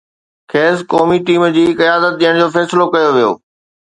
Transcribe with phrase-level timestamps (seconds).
[0.53, 3.31] کيس قومي ٽيم جي قيادت ڏيڻ جو فيصلو ڪيو ويو.